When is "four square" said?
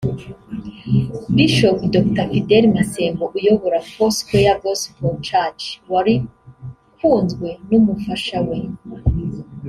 3.91-4.55